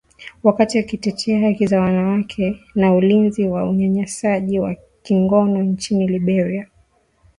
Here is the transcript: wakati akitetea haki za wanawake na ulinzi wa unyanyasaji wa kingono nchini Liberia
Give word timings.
wakati 0.43 0.79
akitetea 0.79 1.39
haki 1.39 1.67
za 1.67 1.81
wanawake 1.81 2.59
na 2.75 2.93
ulinzi 2.93 3.43
wa 3.45 3.69
unyanyasaji 3.69 4.59
wa 4.59 4.75
kingono 5.01 5.63
nchini 5.63 6.07
Liberia 6.07 6.67